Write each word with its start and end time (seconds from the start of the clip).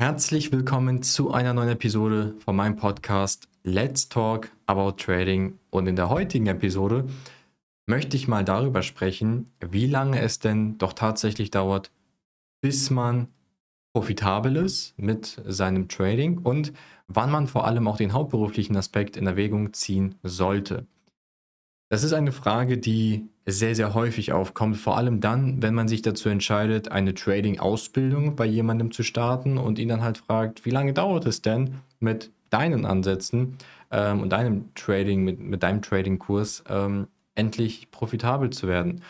Herzlich 0.00 0.52
willkommen 0.52 1.02
zu 1.02 1.32
einer 1.32 1.52
neuen 1.52 1.70
Episode 1.70 2.36
von 2.44 2.54
meinem 2.54 2.76
Podcast 2.76 3.48
Let's 3.64 4.08
Talk 4.08 4.48
About 4.66 4.92
Trading. 4.92 5.58
Und 5.70 5.88
in 5.88 5.96
der 5.96 6.08
heutigen 6.08 6.46
Episode 6.46 7.08
möchte 7.84 8.16
ich 8.16 8.28
mal 8.28 8.44
darüber 8.44 8.82
sprechen, 8.82 9.50
wie 9.58 9.88
lange 9.88 10.20
es 10.20 10.38
denn 10.38 10.78
doch 10.78 10.92
tatsächlich 10.92 11.50
dauert, 11.50 11.90
bis 12.60 12.90
man 12.90 13.26
profitabel 13.92 14.54
ist 14.54 14.96
mit 15.00 15.42
seinem 15.44 15.88
Trading 15.88 16.38
und 16.38 16.72
wann 17.08 17.32
man 17.32 17.48
vor 17.48 17.66
allem 17.66 17.88
auch 17.88 17.96
den 17.96 18.12
hauptberuflichen 18.12 18.76
Aspekt 18.76 19.16
in 19.16 19.26
Erwägung 19.26 19.72
ziehen 19.72 20.14
sollte. 20.22 20.86
Das 21.90 22.04
ist 22.04 22.12
eine 22.12 22.30
Frage, 22.30 22.78
die 22.78 23.28
sehr, 23.50 23.74
sehr 23.74 23.94
häufig 23.94 24.32
aufkommt, 24.32 24.76
vor 24.76 24.96
allem 24.96 25.20
dann, 25.20 25.62
wenn 25.62 25.74
man 25.74 25.88
sich 25.88 26.02
dazu 26.02 26.28
entscheidet, 26.28 26.92
eine 26.92 27.14
Trading-Ausbildung 27.14 28.36
bei 28.36 28.44
jemandem 28.44 28.90
zu 28.90 29.02
starten 29.02 29.58
und 29.58 29.78
ihn 29.78 29.88
dann 29.88 30.02
halt 30.02 30.18
fragt, 30.18 30.64
wie 30.66 30.70
lange 30.70 30.92
dauert 30.92 31.26
es 31.26 31.40
denn 31.40 31.78
mit 31.98 32.30
deinen 32.50 32.84
Ansätzen 32.84 33.56
ähm, 33.90 34.20
und 34.20 34.30
deinem 34.30 34.74
Trading, 34.74 35.24
mit, 35.24 35.40
mit 35.40 35.62
deinem 35.62 35.82
Trading-Kurs 35.82 36.64
ähm, 36.68 37.08
endlich 37.34 37.90
profitabel 37.90 38.50
zu 38.50 38.68
werden. 38.68 39.02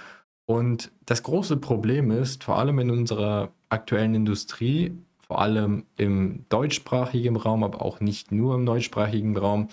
Und 0.47 0.93
das 1.05 1.23
große 1.23 1.57
Problem 1.57 2.11
ist, 2.11 2.45
vor 2.45 2.59
allem 2.59 2.79
in 2.79 2.91
unserer 2.91 3.51
aktuellen 3.69 4.15
Industrie, 4.15 4.93
vor 5.19 5.41
allem 5.41 5.85
im 5.97 6.47
deutschsprachigen 6.49 7.37
Raum, 7.37 7.65
aber 7.65 7.83
auch 7.83 8.01
nicht 8.01 8.33
nur 8.33 8.55
im 8.55 8.65
deutschsprachigen 8.65 9.37
Raum, 9.37 9.69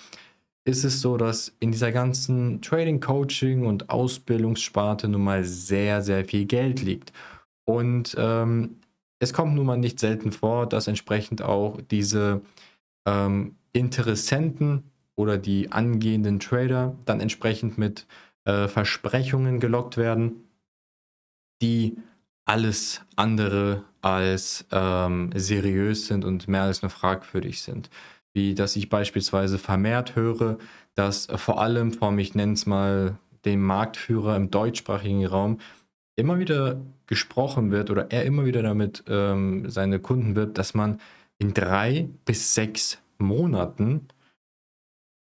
ist 0.66 0.84
es 0.84 1.00
so, 1.00 1.16
dass 1.16 1.54
in 1.60 1.72
dieser 1.72 1.92
ganzen 1.92 2.62
Trading, 2.62 3.00
Coaching 3.00 3.66
und 3.66 3.90
Ausbildungssparte 3.90 5.08
nun 5.08 5.24
mal 5.24 5.44
sehr, 5.44 6.02
sehr 6.02 6.26
viel 6.26 6.46
Geld 6.46 6.82
liegt. 6.82 7.14
Und 7.66 8.16
ähm, 8.18 8.78
es 9.20 9.32
kommt 9.32 9.56
nun 9.56 9.68
mal 9.68 9.78
nicht 9.78 10.00
selten 10.00 10.32
vor, 10.32 10.68
dass 10.68 10.88
entsprechend 10.88 11.44
auch 11.44 11.80
diese 11.92 12.42
ähm, 13.08 13.56
Interessenten 13.74 14.84
oder 15.16 15.38
die 15.38 15.72
angehenden 15.72 16.40
Trader 16.40 16.96
dann 17.06 17.22
entsprechend 17.22 17.78
mit 17.78 18.08
äh, 18.46 18.68
Versprechungen 18.68 19.60
gelockt 19.60 19.98
werden, 19.98 20.44
die 21.62 21.96
alles 22.46 23.02
andere 23.16 23.84
als 24.02 24.66
ähm, 24.72 25.30
seriös 25.36 26.08
sind 26.08 26.26
und 26.26 26.48
mehr 26.48 26.64
als 26.64 26.82
nur 26.82 26.90
fragwürdig 26.92 27.62
sind 27.62 27.90
wie 28.36 28.54
dass 28.54 28.76
ich 28.76 28.90
beispielsweise 28.90 29.58
vermehrt 29.58 30.16
höre, 30.16 30.58
dass 30.94 31.28
vor 31.36 31.62
allem 31.62 31.94
vom, 31.94 32.20
ich 32.20 32.36
nenne 32.36 32.54
es 32.54 32.66
mal, 32.66 33.18
dem 33.46 33.64
Marktführer 33.64 34.36
im 34.36 34.52
deutschsprachigen 34.52 35.26
Raum 35.26 35.60
immer 36.18 36.38
wieder 36.38 36.82
gesprochen 37.08 37.72
wird 37.72 37.90
oder 37.90 38.12
er 38.12 38.26
immer 38.26 38.46
wieder 38.46 38.62
damit 38.62 39.04
ähm, 39.08 39.70
seine 39.70 40.00
Kunden 40.00 40.36
wirbt, 40.36 40.58
dass 40.58 40.74
man 40.74 41.00
in 41.38 41.54
drei 41.54 42.10
bis 42.26 42.54
sechs 42.54 43.00
Monaten 43.18 44.08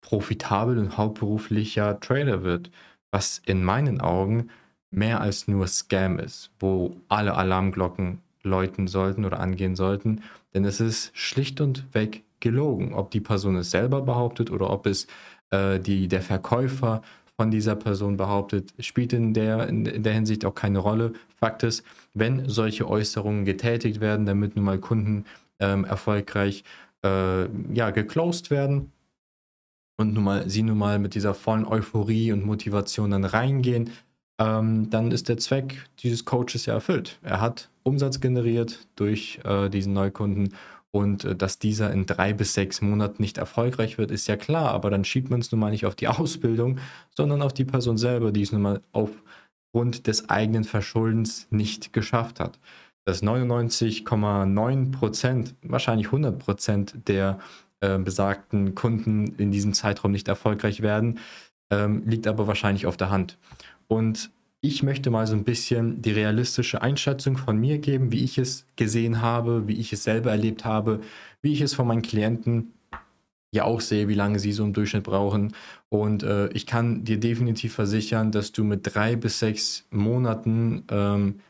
profitabel 0.03 0.78
und 0.78 0.97
hauptberuflicher 0.97 2.01
Trader 2.01 2.43
wird, 2.43 2.71
was 3.11 3.41
in 3.47 3.65
meinen 3.65 4.01
Augen 4.01 4.51
mehr 4.91 5.21
als 5.21 5.48
nur 5.48 5.67
Scam 5.69 6.19
ist, 6.19 6.51
wo 6.59 6.97
alle 7.09 7.34
Alarmglocken 7.34 8.21
läuten 8.42 8.86
sollten 8.86 9.24
oder 9.24 9.41
angehen 9.41 9.77
sollten, 9.77 10.22
denn 10.55 10.64
es 10.64 10.80
ist 10.80 11.16
schlicht 11.16 11.60
und 11.60 11.84
weg 11.92 12.22
gelogen. 12.41 12.94
Ob 12.94 13.10
die 13.10 13.20
Person 13.20 13.56
es 13.56 13.70
selber 13.70 14.02
behauptet 14.02 14.50
oder 14.50 14.70
ob 14.70 14.86
es 14.86 15.06
äh, 15.50 15.78
die, 15.78 16.08
der 16.08 16.22
Verkäufer 16.22 17.02
von 17.36 17.50
dieser 17.50 17.77
Person 17.77 18.16
behauptet, 18.16 18.74
spielt 18.80 19.12
in 19.12 19.32
der, 19.32 19.69
in 19.69 20.02
der 20.02 20.12
Hinsicht 20.12 20.44
auch 20.44 20.55
keine 20.55 20.78
Rolle. 20.78 21.14
Fakt 21.36 21.62
ist, 21.62 21.84
wenn 22.12 22.48
solche 22.48 22.88
Äußerungen 22.88 23.44
getätigt 23.44 24.00
werden, 24.00 24.27
damit 24.27 24.56
nun 24.56 24.64
mal 24.64 24.78
Kunden 24.78 25.25
ähm, 25.58 25.84
erfolgreich 25.84 26.64
äh, 27.02 27.47
ja, 27.72 27.91
geclosed 27.91 28.50
werden 28.50 28.92
und 29.97 30.14
nun 30.14 30.25
mal, 30.25 30.48
sie 30.48 30.62
nun 30.62 30.78
mal 30.78 30.98
mit 30.98 31.14
dieser 31.14 31.34
vollen 31.34 31.66
Euphorie 31.66 32.32
und 32.32 32.44
Motivation 32.44 33.10
dann 33.10 33.25
reingehen, 33.25 33.91
ähm, 34.41 34.89
dann 34.89 35.12
ist 35.12 35.28
der 35.28 35.37
Zweck 35.37 35.87
dieses 35.99 36.25
Coaches 36.25 36.65
ja 36.67 36.75
erfüllt. 36.75 37.19
Er 37.23 37.41
hat 37.41 37.69
Umsatz 37.83 38.21
generiert 38.21 38.89
durch 38.97 39.39
äh, 39.45 39.69
diesen 39.69 39.93
Neukunden 39.93 40.55
und 40.91 41.25
äh, 41.25 41.37
dass 41.37 41.59
dieser 41.59 41.93
in 41.93 42.06
drei 42.06 42.33
bis 42.33 42.55
sechs 42.55 42.81
Monaten 42.81 43.23
nicht 43.23 43.37
erfolgreich 43.37 43.99
wird, 43.99 44.11
ist 44.11 44.27
ja 44.27 44.37
klar. 44.37 44.73
Aber 44.73 44.89
dann 44.91 45.05
schiebt 45.05 45.31
man 45.31 45.41
es 45.41 45.53
nun 45.53 45.61
mal 45.61 45.71
nicht 45.71 45.84
auf 45.84 45.95
die 45.95 46.09
Ausbildung, 46.09 46.78
sondern 47.15 47.43
auf 47.43 47.53
die 47.53 47.67
Person 47.67 47.99
selber, 47.99 48.33
die 48.33 48.43
es 48.43 48.53
nun 48.53 48.62
mal 48.62 48.81
aufgrund 48.93 50.06
des 50.06 50.31
eigenen 50.31 50.65
Verschuldens 50.65 51.47
nicht 51.51 51.93
geschafft 51.93 52.41
hat. 52.41 52.59
Dass 53.05 53.22
99,9 53.22 54.93
Prozent, 54.93 55.55
wahrscheinlich 55.62 56.07
100 56.07 56.39
Prozent 56.39 57.09
der 57.09 57.39
äh, 57.81 57.99
besagten 57.99 58.75
Kunden 58.75 59.34
in 59.37 59.53
diesem 59.53 59.75
Zeitraum 59.75 60.12
nicht 60.12 60.28
erfolgreich 60.28 60.81
werden, 60.81 61.19
ähm, 61.71 62.03
liegt 62.07 62.27
aber 62.27 62.47
wahrscheinlich 62.47 62.87
auf 62.87 62.97
der 62.97 63.11
Hand. 63.11 63.39
Und 63.91 64.31
ich 64.61 64.83
möchte 64.83 65.11
mal 65.11 65.27
so 65.27 65.34
ein 65.34 65.43
bisschen 65.43 66.01
die 66.01 66.12
realistische 66.12 66.81
Einschätzung 66.81 67.37
von 67.37 67.59
mir 67.59 67.78
geben, 67.78 68.12
wie 68.12 68.23
ich 68.23 68.39
es 68.39 68.67
gesehen 68.77 69.21
habe, 69.21 69.67
wie 69.67 69.75
ich 69.75 69.93
es 69.93 70.05
selber 70.05 70.31
erlebt 70.31 70.65
habe, 70.65 71.01
wie 71.43 71.53
ich 71.53 71.61
es 71.61 71.75
von 71.75 71.89
meinen 71.89 72.03
Klienten 72.03 72.73
ja 73.53 73.65
auch 73.65 73.81
sehe, 73.81 74.06
wie 74.06 74.15
lange 74.15 74.39
sie 74.39 74.53
so 74.53 74.62
im 74.62 74.73
Durchschnitt 74.73 75.03
brauchen. 75.03 75.55
Und 75.89 76.23
äh, 76.23 76.49
ich 76.53 76.67
kann 76.67 77.05
dir 77.05 77.19
definitiv 77.19 77.75
versichern, 77.75 78.31
dass 78.31 78.53
du 78.53 78.62
mit 78.62 78.95
drei 78.95 79.17
bis 79.17 79.41
sechs 79.41 79.87
Monaten 79.91 80.84
ähm, 80.89 81.41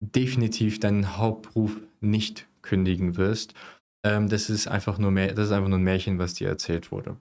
definitiv 0.00 0.80
deinen 0.80 1.16
Hauptberuf 1.16 1.80
nicht 2.00 2.46
kündigen 2.60 3.16
wirst. 3.16 3.54
Ähm, 4.04 4.28
das 4.28 4.50
ist 4.50 4.66
einfach 4.66 4.98
nur 4.98 5.12
mehr, 5.12 5.32
das 5.32 5.46
ist 5.46 5.52
einfach 5.52 5.68
nur 5.68 5.78
ein 5.78 5.84
Märchen, 5.84 6.18
was 6.18 6.34
dir 6.34 6.48
erzählt 6.48 6.92
wurde. 6.92 7.16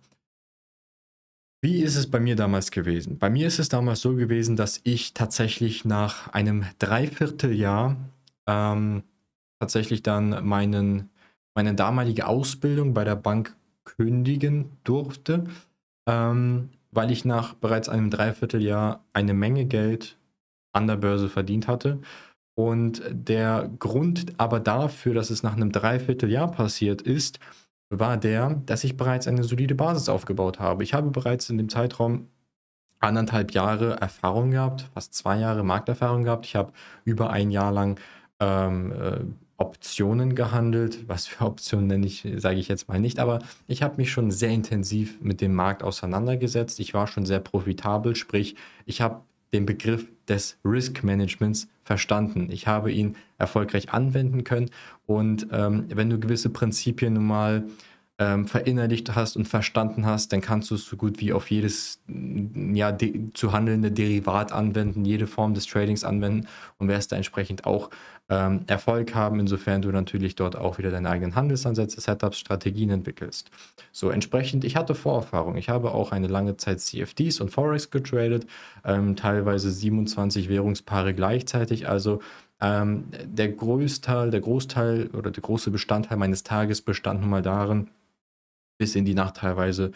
Wie 1.62 1.82
ist 1.82 1.98
es 1.98 2.10
bei 2.10 2.22
mir 2.22 2.38
damals 2.38 2.72
gewesen? 2.72 3.18
Bei 3.18 3.30
mir 3.30 3.48
ist 3.48 3.60
es 3.60 3.68
damals 3.68 4.00
so 4.00 4.16
gewesen, 4.16 4.56
dass 4.56 4.80
ich 4.86 5.14
tatsächlich 5.14 5.84
nach 5.84 6.30
einem 6.30 6.66
Dreivierteljahr 6.80 7.98
ähm, 8.48 9.04
tatsächlich 9.60 10.02
dann 10.02 10.48
meinen, 10.48 11.10
meine 11.56 11.76
damalige 11.76 12.28
Ausbildung 12.28 12.94
bei 12.94 13.04
der 13.04 13.18
Bank 13.18 13.58
kündigen 13.84 14.78
durfte, 14.86 15.46
ähm, 16.08 16.70
weil 16.92 17.12
ich 17.12 17.26
nach 17.26 17.56
bereits 17.56 17.90
einem 17.90 18.10
Dreivierteljahr 18.10 19.04
eine 19.12 19.34
Menge 19.34 19.66
Geld 19.66 20.18
an 20.72 20.88
der 20.88 20.96
Börse 20.96 21.28
verdient 21.28 21.68
hatte. 21.68 22.00
Und 22.56 23.04
der 23.12 23.70
Grund 23.80 24.34
aber 24.38 24.62
dafür, 24.62 25.14
dass 25.14 25.30
es 25.30 25.44
nach 25.44 25.56
einem 25.56 25.74
Dreivierteljahr 25.74 26.52
passiert 26.52 27.02
ist, 27.02 27.40
war 27.90 28.18
der, 28.18 28.62
dass 28.66 28.84
ich 28.84 28.98
bereits 28.98 29.28
eine 29.28 29.44
solide 29.44 29.76
Basis 29.76 30.10
aufgebaut 30.10 30.60
habe. 30.60 30.84
Ich 30.84 30.94
habe 30.94 31.10
bereits 31.10 31.50
in 31.50 31.58
dem 31.58 31.70
Zeitraum 31.70 32.28
anderthalb 33.00 33.54
Jahre 33.54 34.00
Erfahrung 34.00 34.52
gehabt, 34.52 34.90
fast 34.94 35.14
zwei 35.14 35.40
Jahre 35.40 35.64
Markterfahrung 35.64 36.24
gehabt. 36.24 36.46
Ich 36.46 36.56
habe 36.56 36.74
über 37.06 37.30
ein 37.32 37.50
Jahr 37.50 37.72
lang 37.72 38.00
ähm, 38.40 38.92
äh, 38.92 39.20
Optionen 39.58 40.36
gehandelt. 40.36 41.08
Was 41.08 41.28
für 41.28 41.46
Optionen 41.46 41.88
nenne 41.88 42.06
ich, 42.06 42.28
sage 42.38 42.60
ich 42.60 42.68
jetzt 42.68 42.88
mal 42.88 43.00
nicht, 43.00 43.20
aber 43.20 43.40
ich 43.68 43.84
habe 43.84 43.98
mich 43.98 44.12
schon 44.12 44.32
sehr 44.32 44.52
intensiv 44.52 45.20
mit 45.22 45.42
dem 45.42 45.54
Markt 45.54 45.84
auseinandergesetzt. 45.84 46.80
Ich 46.80 46.94
war 46.94 47.08
schon 47.08 47.26
sehr 47.26 47.40
profitabel, 47.40 48.16
sprich, 48.16 48.56
ich 48.86 49.02
habe 49.02 49.22
den 49.54 49.66
Begriff 49.66 50.08
des 50.30 50.58
Risk 50.64 51.04
Managements 51.04 51.68
verstanden. 51.84 52.50
Ich 52.52 52.68
habe 52.68 52.92
ihn 52.92 53.16
erfolgreich 53.38 53.92
anwenden 53.92 54.44
können 54.44 54.70
und 55.06 55.48
ähm, 55.52 55.86
wenn 55.90 56.10
du 56.10 56.20
gewisse 56.20 56.50
Prinzipien 56.50 57.14
nun 57.14 57.26
mal 57.26 57.64
ähm, 58.20 58.48
verinnerlicht 58.48 59.16
hast 59.16 59.38
und 59.38 59.48
verstanden 59.48 60.06
hast, 60.06 60.34
dann 60.34 60.42
kannst 60.42 60.70
du 60.70 60.76
es 60.76 60.86
so 60.86 60.98
gut 60.98 61.22
wie 61.22 61.32
auf 61.32 61.50
jedes 61.50 62.02
ja, 62.74 62.96
zu 63.34 63.54
handelnde 63.54 63.92
Derivat 63.92 64.52
anwenden, 64.52 65.06
jede 65.06 65.26
Form 65.26 65.54
des 65.54 65.66
Tradings 65.66 66.04
anwenden 66.04 66.48
und 66.78 66.90
wirst 66.90 67.14
da 67.14 67.16
entsprechend 67.16 67.66
auch 67.66 67.90
ähm, 68.28 68.66
Erfolg 68.68 69.16
haben, 69.16 69.40
insofern 69.40 69.82
du 69.82 69.90
natürlich 69.92 70.36
dort 70.36 70.58
auch 70.58 70.78
wieder 70.78 70.92
deine 70.92 71.10
eigenen 71.10 71.36
Handelsansätze, 71.36 72.02
Setups, 72.02 72.38
Strategien 72.38 72.90
entwickelst. 72.90 73.50
So 73.94 74.10
entsprechend, 74.10 74.66
ich 74.66 74.76
hatte 74.76 74.96
Vorerfahrung. 74.96 75.56
Ich 75.56 75.70
habe 75.70 75.92
auch 75.92 76.12
eine 76.12 76.28
lange 76.28 76.58
Zeit 76.58 76.82
CFDs 76.82 77.40
und 77.40 77.52
Forex 77.52 77.90
getradet, 77.90 78.46
ähm, 78.84 79.16
teilweise 79.16 79.72
27 79.72 80.50
Währungspaare 80.50 81.14
gleichzeitig, 81.14 81.88
also 81.88 82.20
ähm, 82.62 83.06
der 83.24 83.48
Großteil, 83.50 84.30
der 84.30 84.42
Großteil 84.42 85.10
oder 85.14 85.32
der 85.32 85.42
große 85.42 85.72
Bestandteil 85.72 86.18
meines 86.18 86.44
Tages 86.44 86.82
bestand 86.82 87.22
nun 87.22 87.30
mal 87.30 87.42
darin, 87.42 87.90
bis 88.80 88.96
in 88.96 89.06
die 89.06 89.14
Nacht 89.14 89.38
teilweise 89.38 89.92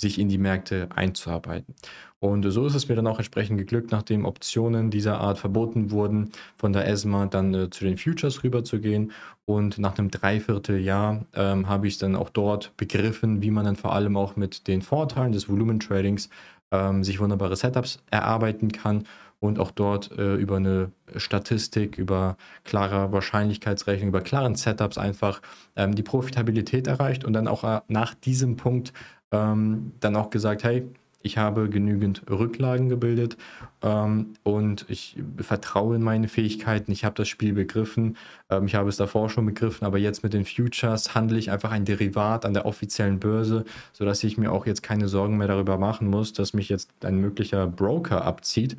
sich 0.00 0.18
in 0.18 0.28
die 0.28 0.38
Märkte 0.38 0.88
einzuarbeiten. 0.94 1.74
Und 2.20 2.48
so 2.50 2.66
ist 2.66 2.74
es 2.74 2.88
mir 2.88 2.94
dann 2.94 3.06
auch 3.06 3.18
entsprechend 3.18 3.58
geglückt, 3.58 3.90
nachdem 3.92 4.24
Optionen 4.24 4.90
dieser 4.90 5.20
Art 5.20 5.38
verboten 5.38 5.90
wurden, 5.90 6.30
von 6.56 6.72
der 6.72 6.88
ESMA 6.88 7.26
dann 7.26 7.52
äh, 7.54 7.70
zu 7.70 7.84
den 7.84 7.96
Futures 7.96 8.42
rüberzugehen. 8.42 9.12
Und 9.44 9.78
nach 9.78 9.98
einem 9.98 10.10
Dreivierteljahr 10.10 11.26
ähm, 11.34 11.68
habe 11.68 11.88
ich 11.88 11.98
dann 11.98 12.16
auch 12.16 12.30
dort 12.30 12.76
begriffen, 12.76 13.42
wie 13.42 13.50
man 13.50 13.64
dann 13.64 13.76
vor 13.76 13.92
allem 13.92 14.16
auch 14.16 14.36
mit 14.36 14.66
den 14.68 14.82
Vorteilen 14.82 15.32
des 15.32 15.48
Volumentradings 15.48 16.28
ähm, 16.70 17.02
sich 17.02 17.20
wunderbare 17.20 17.56
Setups 17.56 18.02
erarbeiten 18.10 18.70
kann 18.70 19.04
und 19.40 19.58
auch 19.58 19.70
dort 19.70 20.10
äh, 20.18 20.34
über 20.34 20.56
eine 20.56 20.90
Statistik, 21.16 21.98
über 21.98 22.36
klare 22.64 23.12
Wahrscheinlichkeitsrechnung, 23.12 24.08
über 24.08 24.20
klaren 24.20 24.56
Setups 24.56 24.98
einfach 24.98 25.40
ähm, 25.76 25.94
die 25.94 26.02
Profitabilität 26.02 26.86
erreicht 26.86 27.24
und 27.24 27.32
dann 27.32 27.48
auch 27.48 27.64
äh, 27.64 27.80
nach 27.88 28.14
diesem 28.14 28.56
Punkt 28.56 28.92
ähm, 29.30 29.92
dann 30.00 30.16
auch 30.16 30.30
gesagt, 30.30 30.64
hey, 30.64 30.84
ich 31.20 31.36
habe 31.36 31.68
genügend 31.68 32.22
Rücklagen 32.30 32.88
gebildet 32.88 33.36
ähm, 33.82 34.34
und 34.44 34.86
ich 34.88 35.16
vertraue 35.38 35.96
in 35.96 36.02
meine 36.02 36.28
Fähigkeiten. 36.28 36.92
Ich 36.92 37.04
habe 37.04 37.16
das 37.16 37.28
Spiel 37.28 37.52
begriffen. 37.54 38.16
Ähm, 38.48 38.66
ich 38.66 38.76
habe 38.76 38.88
es 38.88 38.96
davor 38.96 39.28
schon 39.28 39.44
begriffen, 39.44 39.84
aber 39.84 39.98
jetzt 39.98 40.22
mit 40.22 40.32
den 40.32 40.44
Futures 40.44 41.14
handle 41.14 41.38
ich 41.38 41.50
einfach 41.50 41.72
ein 41.72 41.84
Derivat 41.84 42.46
an 42.46 42.54
der 42.54 42.66
offiziellen 42.66 43.18
Börse, 43.18 43.64
sodass 43.92 44.22
ich 44.22 44.38
mir 44.38 44.52
auch 44.52 44.64
jetzt 44.64 44.82
keine 44.82 45.08
Sorgen 45.08 45.38
mehr 45.38 45.48
darüber 45.48 45.76
machen 45.76 46.08
muss, 46.08 46.32
dass 46.32 46.54
mich 46.54 46.68
jetzt 46.68 46.90
ein 47.04 47.18
möglicher 47.18 47.66
Broker 47.66 48.24
abzieht 48.24 48.76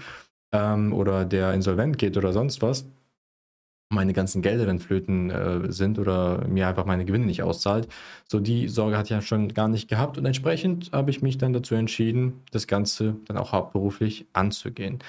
ähm, 0.51 0.94
oder 0.94 1.25
der 1.25 1.54
insolvent 1.54 1.98
geht 1.98 2.18
oder 2.18 2.34
sonst 2.34 2.62
was 2.62 2.86
meine 3.92 4.13
ganzen 4.13 4.42
Gelder 4.42 4.66
dann 4.66 4.80
flöten 4.80 5.31
äh, 5.31 5.72
sind 5.72 5.98
oder 5.98 6.48
mir 6.48 6.68
einfach 6.68 6.86
meine 6.86 7.06
Gewinne 7.06 7.25
nicht 7.25 7.42
auszahlt. 7.42 7.88
So 8.28 8.40
die 8.40 8.68
Sorge 8.68 8.98
hatte 8.98 9.07
ich 9.07 9.12
ja 9.12 9.22
schon 9.22 9.50
gar 9.54 9.68
nicht 9.68 9.88
gehabt 9.88 10.18
und 10.18 10.25
entsprechend 10.25 10.92
habe 10.92 11.10
ich 11.10 11.22
mich 11.22 11.38
dann 11.38 11.54
dazu 11.54 11.75
entschieden, 11.75 12.42
das 12.51 12.68
Ganze 12.68 13.16
dann 13.25 13.38
auch 13.38 13.51
hauptberuflich 13.51 14.28
anzugehen. 14.34 15.00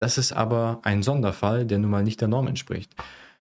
Das 0.00 0.16
ist 0.16 0.32
aber 0.32 0.80
ein 0.84 1.02
Sonderfall, 1.02 1.66
der 1.66 1.78
nun 1.78 1.90
mal 1.90 2.02
nicht 2.02 2.22
der 2.22 2.28
Norm 2.28 2.46
entspricht. 2.46 2.90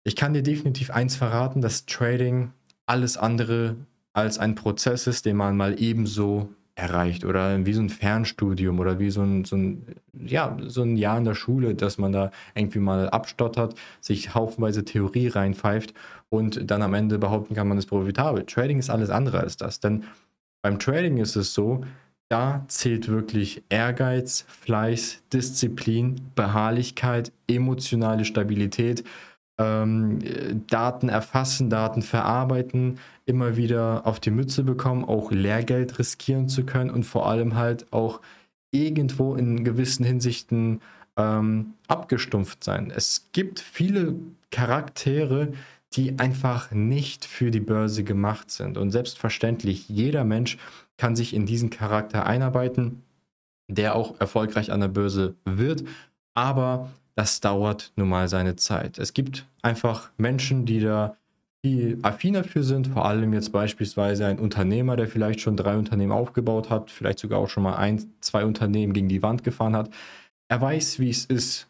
Ich 0.03 0.17
kann 0.17 0.33
dir 0.33 0.43
definitiv 0.43 0.91
eins 0.91 1.15
verraten, 1.15 1.61
dass 1.61 1.85
Trading 1.85 2.51
alles 2.85 3.15
andere 3.15 3.77
als 4.11 4.37
ein 4.37 4.53
Prozess 4.55 5.07
ist, 5.07 5.25
den 5.25 5.37
man 5.37 5.55
mal 5.55 5.79
ebenso 5.81 6.49
erreicht 6.75 7.23
oder 7.23 7.65
wie 7.65 7.73
so 7.73 7.81
ein 7.81 7.89
Fernstudium 7.89 8.79
oder 8.79 8.99
wie 8.99 9.11
so 9.11 9.21
ein, 9.21 9.45
so 9.45 9.55
ein, 9.55 9.85
ja, 10.13 10.57
so 10.65 10.81
ein 10.81 10.97
Jahr 10.97 11.17
in 11.17 11.23
der 11.23 11.35
Schule, 11.35 11.75
dass 11.75 11.97
man 11.97 12.11
da 12.11 12.31
irgendwie 12.55 12.79
mal 12.79 13.09
abstottert, 13.09 13.75
sich 14.01 14.33
haufenweise 14.33 14.83
Theorie 14.83 15.27
reinpfeift 15.27 15.93
und 16.29 16.71
dann 16.71 16.81
am 16.81 16.95
Ende 16.95 17.19
behaupten 17.19 17.53
kann, 17.53 17.67
man 17.67 17.77
ist 17.77 17.85
profitabel. 17.85 18.45
Trading 18.45 18.79
ist 18.79 18.89
alles 18.89 19.11
andere 19.11 19.39
als 19.39 19.57
das, 19.57 19.79
denn 19.79 20.05
beim 20.63 20.79
Trading 20.79 21.17
ist 21.17 21.35
es 21.35 21.53
so, 21.53 21.83
da 22.29 22.65
zählt 22.67 23.09
wirklich 23.09 23.63
Ehrgeiz, 23.69 24.45
Fleiß, 24.47 25.21
Disziplin, 25.31 26.21
Beharrlichkeit, 26.33 27.31
emotionale 27.47 28.25
Stabilität, 28.25 29.03
ähm, 29.59 30.65
Daten 30.67 31.09
erfassen, 31.09 31.69
Daten 31.69 32.01
verarbeiten, 32.01 32.97
immer 33.25 33.55
wieder 33.57 34.05
auf 34.05 34.19
die 34.19 34.31
Mütze 34.31 34.63
bekommen, 34.63 35.05
auch 35.05 35.31
Lehrgeld 35.31 35.99
riskieren 35.99 36.49
zu 36.49 36.65
können 36.65 36.89
und 36.89 37.03
vor 37.03 37.27
allem 37.27 37.55
halt 37.55 37.91
auch 37.91 38.21
irgendwo 38.71 39.35
in 39.35 39.63
gewissen 39.63 40.05
Hinsichten 40.05 40.81
ähm, 41.17 41.73
abgestumpft 41.87 42.63
sein. 42.63 42.91
Es 42.93 43.29
gibt 43.31 43.59
viele 43.59 44.15
Charaktere, 44.51 45.53
die 45.93 46.17
einfach 46.17 46.71
nicht 46.71 47.25
für 47.25 47.51
die 47.51 47.59
Börse 47.59 48.03
gemacht 48.03 48.49
sind. 48.49 48.77
Und 48.77 48.91
selbstverständlich, 48.91 49.89
jeder 49.89 50.23
Mensch 50.23 50.57
kann 50.97 51.15
sich 51.15 51.33
in 51.33 51.45
diesen 51.45 51.69
Charakter 51.69 52.25
einarbeiten, 52.25 53.03
der 53.67 53.95
auch 53.95 54.19
erfolgreich 54.19 54.71
an 54.71 54.79
der 54.79 54.87
Börse 54.87 55.35
wird. 55.45 55.83
Aber 56.33 56.89
das 57.15 57.41
dauert 57.41 57.91
nun 57.95 58.09
mal 58.09 58.27
seine 58.27 58.55
Zeit. 58.55 58.97
Es 58.97 59.13
gibt 59.13 59.47
einfach 59.61 60.11
Menschen, 60.17 60.65
die 60.65 60.79
da 60.79 61.15
viel 61.63 61.97
affiner 62.01 62.43
für 62.43 62.61
sind, 62.61 62.87
vor 62.87 63.05
allem 63.05 63.33
jetzt 63.33 63.51
beispielsweise 63.51 64.25
ein 64.25 64.39
Unternehmer, 64.39 64.97
der 64.97 65.07
vielleicht 65.07 65.39
schon 65.39 65.55
drei 65.55 65.77
Unternehmen 65.77 66.11
aufgebaut 66.11 66.69
hat, 66.69 66.91
vielleicht 66.91 67.19
sogar 67.19 67.39
auch 67.39 67.49
schon 67.49 67.63
mal 67.63 67.75
ein, 67.75 68.03
zwei 68.19 68.45
Unternehmen 68.45 68.91
gegen 68.91 69.07
die 69.07 69.23
Wand 69.23 69.43
gefahren 69.43 69.75
hat. 69.75 69.89
Er 70.49 70.59
weiß, 70.59 70.99
wie 70.99 71.09
es 71.09 71.25
ist, 71.25 71.69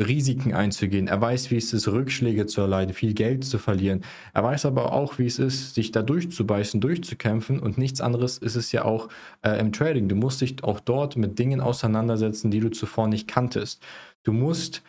Risiken 0.00 0.54
einzugehen. 0.54 1.08
Er 1.08 1.20
weiß, 1.20 1.50
wie 1.50 1.56
es 1.56 1.72
ist, 1.72 1.88
Rückschläge 1.88 2.46
zu 2.46 2.60
erleiden, 2.60 2.94
viel 2.94 3.14
Geld 3.14 3.44
zu 3.44 3.58
verlieren. 3.58 4.04
Er 4.32 4.44
weiß 4.44 4.64
aber 4.64 4.92
auch, 4.92 5.18
wie 5.18 5.26
es 5.26 5.38
ist, 5.38 5.74
sich 5.74 5.90
da 5.90 6.02
durchzubeißen, 6.02 6.80
durchzukämpfen. 6.80 7.58
Und 7.58 7.78
nichts 7.78 8.00
anderes 8.00 8.38
ist 8.38 8.54
es 8.54 8.70
ja 8.72 8.84
auch 8.84 9.08
äh, 9.42 9.58
im 9.58 9.72
Trading. 9.72 10.08
Du 10.08 10.14
musst 10.14 10.40
dich 10.40 10.62
auch 10.62 10.80
dort 10.80 11.16
mit 11.16 11.38
Dingen 11.38 11.60
auseinandersetzen, 11.60 12.50
die 12.50 12.60
du 12.60 12.70
zuvor 12.70 13.08
nicht 13.08 13.26
kanntest. 13.26 13.82
Du 14.22 14.32
musst 14.32 14.82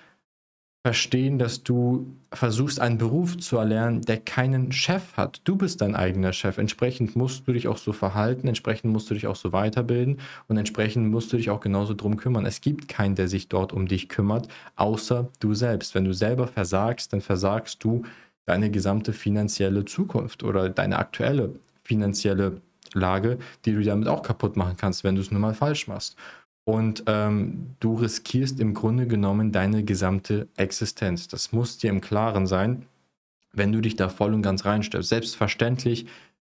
verstehen, 0.90 1.38
dass 1.38 1.62
du 1.62 2.16
versuchst, 2.34 2.80
einen 2.80 2.98
Beruf 2.98 3.38
zu 3.38 3.58
erlernen, 3.58 4.02
der 4.02 4.18
keinen 4.18 4.72
Chef 4.72 5.16
hat. 5.18 5.40
Du 5.44 5.56
bist 5.56 5.82
dein 5.82 5.96
eigener 5.96 6.34
Chef. 6.34 6.58
Entsprechend 6.58 7.16
musst 7.16 7.48
du 7.48 7.54
dich 7.54 7.68
auch 7.68 7.78
so 7.78 7.94
verhalten, 7.94 8.48
entsprechend 8.48 8.92
musst 8.92 9.08
du 9.08 9.14
dich 9.14 9.28
auch 9.28 9.36
so 9.36 9.52
weiterbilden 9.52 10.20
und 10.48 10.58
entsprechend 10.58 11.12
musst 11.12 11.32
du 11.32 11.38
dich 11.38 11.52
auch 11.52 11.60
genauso 11.60 11.94
drum 11.94 12.18
kümmern. 12.18 12.48
Es 12.48 12.60
gibt 12.60 12.88
keinen, 12.88 13.14
der 13.14 13.28
sich 13.28 13.50
dort 13.50 13.72
um 13.72 13.88
dich 13.88 14.10
kümmert, 14.10 14.48
außer 14.78 15.30
du 15.40 15.54
selbst. 15.54 15.94
Wenn 15.94 16.06
du 16.06 16.14
selber 16.16 16.48
versagst, 16.48 17.14
dann 17.14 17.22
versagst 17.22 17.84
du 17.84 18.02
deine 18.48 18.72
gesamte 18.72 19.14
finanzielle 19.14 19.86
Zukunft 19.86 20.42
oder 20.42 20.70
deine 20.70 20.98
aktuelle 20.98 21.54
finanzielle 21.84 22.64
Lage, 22.96 23.38
die 23.64 23.74
du 23.74 23.84
damit 23.84 24.08
auch 24.08 24.24
kaputt 24.24 24.58
machen 24.58 24.76
kannst, 24.76 25.04
wenn 25.04 25.14
du 25.14 25.22
es 25.22 25.30
nur 25.30 25.40
mal 25.40 25.54
falsch 25.54 25.88
machst. 25.88 26.16
Und 26.70 27.06
ähm, 27.08 27.76
du 27.80 27.96
riskierst 27.96 28.60
im 28.60 28.76
Grunde 28.76 29.08
genommen 29.08 29.52
deine 29.52 29.84
gesamte 29.84 30.48
Existenz. 30.56 31.28
Das 31.28 31.52
muss 31.52 31.80
dir 31.80 31.90
im 31.90 32.00
Klaren 32.00 32.46
sein, 32.46 32.86
wenn 33.52 33.72
du 33.72 33.82
dich 33.82 33.96
da 33.96 34.08
voll 34.08 34.36
und 34.36 34.44
ganz 34.44 34.66
reinstellst. 34.66 35.10
Selbstverständlich 35.10 36.06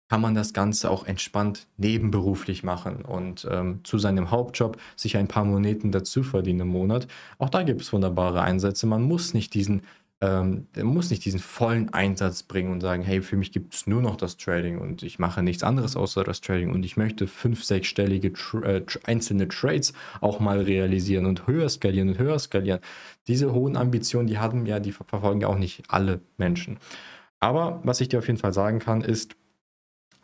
kann 0.09 0.21
man 0.21 0.37
das 0.37 0.53
Ganze 0.53 0.89
auch 0.89 1.05
entspannt 1.05 1.67
nebenberuflich 1.79 2.63
machen 2.63 3.05
und 3.05 3.49
ähm, 3.51 3.81
zu 3.83 3.99
seinem 3.99 4.31
Hauptjob 4.31 4.77
sich 4.95 5.17
ein 5.17 5.27
paar 5.27 5.45
Moneten 5.45 5.91
dazu 5.91 6.23
verdienen 6.23 6.61
im 6.61 6.69
Monat. 6.69 7.09
Auch 7.39 7.51
da 7.51 7.65
gibt 7.65 7.81
es 7.81 7.93
wunderbare 7.93 8.41
Einsätze. 8.41 8.87
Man 8.87 9.03
muss 9.03 9.35
nicht 9.35 9.53
diesen 9.53 9.83
ähm, 10.25 10.69
der 10.75 10.85
muss 10.85 11.11
nicht 11.11 11.25
diesen 11.27 11.39
vollen 11.39 11.93
Einsatz 11.93 12.45
bringen 12.45 12.73
und 12.73 12.81
sagen, 12.81 13.03
hey, 13.03 13.21
für 13.21 13.37
mich 13.37 13.53
gibt 13.53 13.75
es 13.75 13.87
nur 13.87 14.01
noch 14.01 14.17
das 14.17 14.39
Trading 14.39 14.79
und 14.79 15.03
ich 15.03 15.19
mache 15.19 15.43
nichts 15.43 15.63
anderes 15.63 15.97
außer 15.97 16.25
das 16.25 16.41
Trading 16.41 16.73
und 16.73 16.83
ich 16.87 16.97
möchte 16.97 17.27
fünf, 17.27 17.63
sechsstellige 17.63 18.33
tra 18.33 18.63
äh, 18.63 18.85
einzelne 19.05 19.49
Trades 19.49 19.93
auch 20.23 20.41
mal 20.41 20.63
realisieren 20.63 21.27
und 21.27 21.47
höher 21.47 21.69
skalieren 21.69 22.09
und 22.09 22.19
höher 22.19 22.39
skalieren. 22.39 22.81
Diese 23.29 23.53
hohen 23.53 23.77
Ambitionen, 23.77 24.27
die 24.27 24.39
haben 24.39 24.65
ja, 24.65 24.81
die 24.81 24.93
verfolgen 24.93 25.43
ja 25.43 25.49
auch 25.49 25.59
nicht 25.59 25.83
alle 25.89 26.21
Menschen. 26.39 26.79
Aber 27.41 27.81
was 27.85 28.01
ich 28.01 28.09
dir 28.09 28.19
auf 28.19 28.27
jeden 28.27 28.39
Fall 28.39 28.55
sagen 28.55 28.79
kann, 28.79 29.03
ist, 29.03 29.37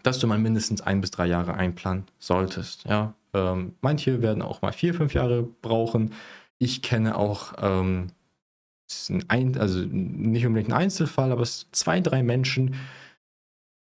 dass 0.03 0.19
du 0.19 0.26
mal 0.26 0.38
mindestens 0.38 0.81
ein 0.81 1.03
bis 1.03 1.11
drei 1.11 1.26
Jahre 1.26 1.55
einplanen 1.55 2.05
solltest. 2.19 2.85
Ja, 2.85 3.12
ähm, 3.35 3.75
manche 3.82 4.23
werden 4.23 4.43
auch 4.43 4.62
mal 4.62 4.73
vier, 4.73 4.94
fünf 4.94 5.12
Jahre 5.12 5.43
brauchen. 5.43 6.14
Ich 6.58 6.81
kenne 6.81 7.19
auch 7.19 7.53
ähm, 7.61 8.06
ein, 9.28 9.58
also 9.58 9.81
nicht 9.81 10.46
unbedingt 10.46 10.72
ein 10.72 10.82
Einzelfall, 10.82 11.32
aber 11.32 11.42
es 11.42 11.60
sind 11.60 11.76
zwei, 11.76 12.00
drei 12.00 12.22
Menschen, 12.22 12.75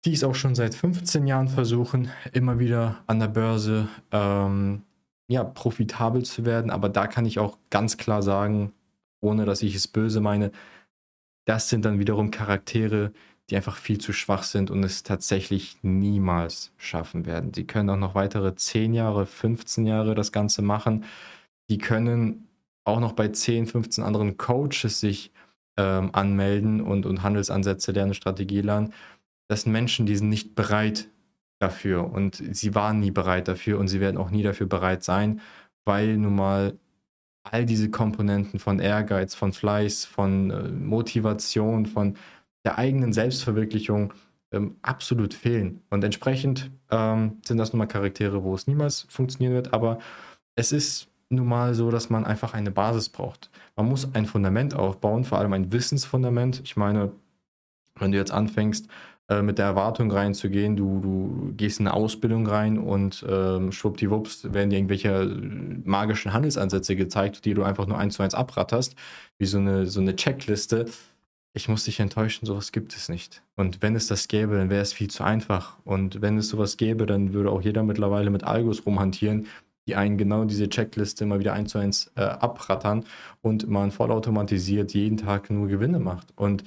die 0.05 0.13
es 0.13 0.23
auch 0.23 0.35
schon 0.35 0.55
seit 0.55 0.75
15 0.75 1.25
Jahren 1.27 1.47
versuchen, 1.47 2.09
immer 2.31 2.59
wieder 2.59 3.03
an 3.07 3.19
der 3.19 3.27
Börse 3.27 3.87
ähm, 4.11 4.83
ja, 5.27 5.43
profitabel 5.43 6.23
zu 6.23 6.45
werden. 6.45 6.69
Aber 6.69 6.89
da 6.89 7.07
kann 7.07 7.25
ich 7.25 7.39
auch 7.39 7.57
ganz 7.71 7.97
klar 7.97 8.21
sagen, 8.21 8.71
ohne 9.19 9.45
dass 9.45 9.63
ich 9.63 9.75
es 9.75 9.87
böse 9.87 10.21
meine, 10.21 10.51
das 11.45 11.69
sind 11.69 11.85
dann 11.85 11.99
wiederum 11.99 12.31
Charaktere, 12.31 13.11
die 13.49 13.55
einfach 13.55 13.77
viel 13.77 13.99
zu 13.99 14.13
schwach 14.13 14.43
sind 14.43 14.71
und 14.71 14.83
es 14.83 15.03
tatsächlich 15.03 15.77
niemals 15.81 16.71
schaffen 16.77 17.25
werden. 17.25 17.51
Die 17.51 17.67
können 17.67 17.89
auch 17.89 17.97
noch 17.97 18.15
weitere 18.15 18.55
10 18.55 18.93
Jahre, 18.93 19.25
15 19.25 19.85
Jahre 19.85 20.15
das 20.15 20.31
Ganze 20.31 20.61
machen. 20.61 21.03
Die 21.69 21.77
können 21.77 22.44
auch 22.85 22.99
noch 22.99 23.13
bei 23.13 23.27
10, 23.27 23.67
15 23.67 24.03
anderen 24.03 24.37
Coaches 24.37 24.99
sich 24.99 25.31
ähm, 25.77 26.11
anmelden 26.13 26.81
und, 26.81 27.05
und 27.05 27.23
Handelsansätze 27.23 27.91
lernen, 27.91 28.13
Strategie 28.13 28.61
lernen. 28.61 28.93
Das 29.49 29.63
sind 29.63 29.73
Menschen, 29.73 30.05
die 30.05 30.15
sind 30.15 30.29
nicht 30.29 30.55
bereit 30.55 31.09
dafür 31.59 32.11
und 32.11 32.35
sie 32.35 32.75
waren 32.75 32.99
nie 32.99 33.11
bereit 33.11 33.47
dafür 33.47 33.79
und 33.79 33.87
sie 33.87 33.99
werden 33.99 34.17
auch 34.17 34.29
nie 34.29 34.43
dafür 34.43 34.67
bereit 34.67 35.03
sein, 35.03 35.41
weil 35.85 36.17
nun 36.17 36.35
mal 36.35 36.77
all 37.43 37.65
diese 37.65 37.89
Komponenten 37.91 38.59
von 38.59 38.79
Ehrgeiz, 38.79 39.35
von 39.35 39.53
Fleiß, 39.53 40.05
von 40.05 40.51
äh, 40.51 40.69
Motivation, 40.69 41.85
von 41.85 42.17
der 42.65 42.77
eigenen 42.77 43.13
Selbstverwirklichung 43.13 44.13
ähm, 44.51 44.77
absolut 44.81 45.33
fehlen. 45.33 45.81
Und 45.89 46.03
entsprechend 46.03 46.71
ähm, 46.89 47.41
sind 47.45 47.57
das 47.57 47.71
nun 47.71 47.79
mal 47.79 47.85
Charaktere, 47.85 48.43
wo 48.43 48.55
es 48.55 48.67
niemals 48.67 49.05
funktionieren 49.09 49.53
wird, 49.53 49.73
aber 49.73 49.99
es 50.55 50.71
ist 50.71 51.07
nun 51.35 51.47
mal 51.47 51.73
so, 51.73 51.91
dass 51.91 52.09
man 52.09 52.25
einfach 52.25 52.53
eine 52.53 52.71
Basis 52.71 53.09
braucht. 53.09 53.49
Man 53.75 53.87
muss 53.87 54.13
ein 54.13 54.25
Fundament 54.25 54.73
aufbauen, 54.73 55.23
vor 55.23 55.39
allem 55.39 55.53
ein 55.53 55.71
Wissensfundament. 55.71 56.61
Ich 56.63 56.75
meine, 56.77 57.11
wenn 57.99 58.11
du 58.11 58.17
jetzt 58.17 58.31
anfängst, 58.31 58.87
äh, 59.27 59.41
mit 59.41 59.57
der 59.57 59.65
Erwartung 59.65 60.11
reinzugehen, 60.11 60.75
du, 60.75 60.99
du 60.99 61.53
gehst 61.57 61.79
in 61.79 61.87
eine 61.87 61.95
Ausbildung 61.95 62.45
rein 62.45 62.77
und 62.77 63.25
ähm, 63.27 63.71
schwuppdiwupps 63.71 64.53
werden 64.53 64.69
dir 64.69 64.77
irgendwelche 64.77 65.25
magischen 65.83 66.31
Handelsansätze 66.31 66.95
gezeigt, 66.95 67.43
die 67.45 67.55
du 67.55 67.63
einfach 67.63 67.87
nur 67.87 67.97
eins 67.97 68.15
zu 68.15 68.23
eins 68.23 68.35
abratterst, 68.35 68.95
wie 69.39 69.45
so 69.45 69.57
eine, 69.57 69.87
so 69.87 69.99
eine 69.99 70.15
Checkliste. 70.15 70.85
Ich 71.53 71.67
muss 71.69 71.85
dich 71.85 71.99
enttäuschen, 71.99 72.45
sowas 72.45 72.71
gibt 72.71 72.95
es 72.95 73.09
nicht. 73.09 73.41
Und 73.55 73.81
wenn 73.81 73.95
es 73.95 74.05
das 74.05 74.27
gäbe, 74.27 74.57
dann 74.57 74.69
wäre 74.69 74.81
es 74.81 74.93
viel 74.93 75.09
zu 75.09 75.23
einfach. 75.23 75.77
Und 75.85 76.21
wenn 76.21 76.37
es 76.37 76.49
sowas 76.49 76.77
gäbe, 76.77 77.07
dann 77.07 77.33
würde 77.33 77.49
auch 77.49 77.61
jeder 77.61 77.81
mittlerweile 77.81 78.29
mit 78.29 78.43
Algos 78.43 78.85
rumhantieren, 78.85 79.47
die 79.87 79.95
einen 79.95 80.17
genau 80.17 80.45
diese 80.45 80.69
Checkliste 80.69 81.23
immer 81.23 81.39
wieder 81.39 81.53
eins 81.53 81.71
zu 81.71 81.77
eins 81.77 82.11
äh, 82.15 82.21
abrattern 82.21 83.05
und 83.41 83.67
man 83.67 83.91
vollautomatisiert 83.91 84.93
jeden 84.93 85.17
Tag 85.17 85.49
nur 85.49 85.67
Gewinne 85.67 85.99
macht. 85.99 86.33
Und 86.35 86.63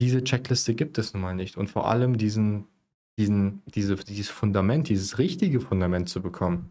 diese 0.00 0.24
Checkliste 0.24 0.74
gibt 0.74 0.98
es 0.98 1.12
nun 1.12 1.22
mal 1.22 1.34
nicht. 1.34 1.56
Und 1.56 1.70
vor 1.70 1.88
allem 1.88 2.18
diesen, 2.18 2.66
diesen, 3.18 3.62
diese, 3.66 3.96
dieses 3.96 4.28
Fundament, 4.28 4.88
dieses 4.88 5.18
richtige 5.18 5.60
Fundament 5.60 6.08
zu 6.08 6.22
bekommen, 6.22 6.70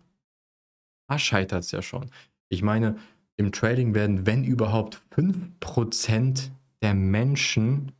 da 1.07 1.19
scheitert 1.19 1.63
es 1.63 1.71
ja 1.71 1.81
schon. 1.81 2.09
Ich 2.49 2.63
meine, 2.63 2.97
im 3.37 3.51
Trading 3.51 3.93
werden, 3.93 4.25
wenn 4.25 4.43
überhaupt, 4.43 5.01
5% 5.15 6.49
der 6.81 6.93
Menschen 6.93 7.91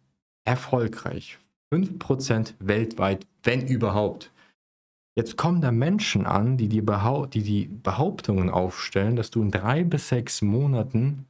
erfolgreich. 0.44 1.40
5% 1.74 2.54
weltweit, 2.60 3.26
wenn 3.44 3.68
überhaupt. 3.68 4.32
Jetzt 5.16 5.38
kommen 5.38 5.62
da 5.62 5.72
Menschen 5.72 6.26
an, 6.26 6.58
die 6.58 6.68
die, 6.68 6.84
die 7.34 7.44
die 7.44 7.68
Behauptungen 7.68 8.50
aufstellen, 8.50 9.16
dass 9.16 9.32
du 9.32 9.42
in 9.42 9.52
drei 9.52 9.86
bis 9.86 10.10
sechs 10.10 10.42
Monaten 10.42 11.26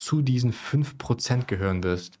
zu 0.00 0.20
diesen 0.20 0.52
5% 0.52 1.46
gehören 1.46 1.84
wirst. 1.84 2.18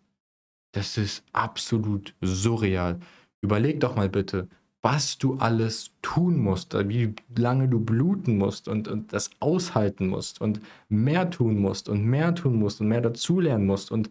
Das 0.72 0.96
ist 0.96 1.24
absolut 1.32 2.14
surreal. 2.20 3.00
Überleg 3.40 3.80
doch 3.80 3.96
mal 3.96 4.08
bitte, 4.08 4.48
was 4.82 5.18
du 5.18 5.34
alles 5.34 5.90
tun 6.00 6.38
musst, 6.38 6.74
wie 6.88 7.14
lange 7.36 7.68
du 7.68 7.80
bluten 7.80 8.38
musst 8.38 8.68
und, 8.68 8.86
und 8.86 9.12
das 9.12 9.30
aushalten 9.40 10.06
musst 10.08 10.40
und 10.40 10.60
mehr 10.88 11.28
tun 11.30 11.58
musst 11.58 11.88
und 11.88 12.04
mehr 12.04 12.34
tun 12.34 12.56
musst 12.56 12.80
und 12.80 12.88
mehr 12.88 13.00
dazulernen 13.00 13.66
musst 13.66 13.90
und 13.90 14.08